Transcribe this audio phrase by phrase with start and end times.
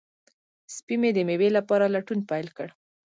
[0.75, 2.67] سپی مې د مېوې لپاره لټون پیل کړ.